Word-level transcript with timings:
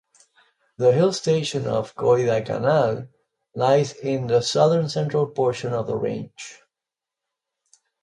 The 0.77 0.93
hill 0.93 1.13
station 1.13 1.67
of 1.67 1.93
Kodaikanal 1.93 3.09
lies 3.53 3.93
in 3.93 4.25
the 4.25 4.41
southern 4.41 4.89
central 4.89 5.27
portion 5.27 5.73
of 5.73 5.85
the 5.85 5.95
range. 5.95 6.59